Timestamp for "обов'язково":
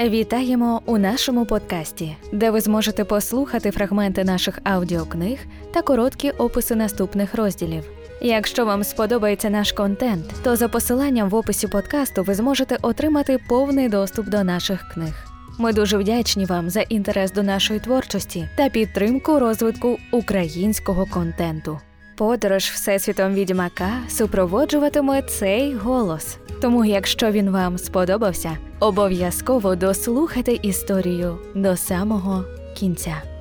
28.80-29.76